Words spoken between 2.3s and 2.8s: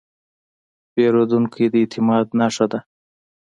نښه ده.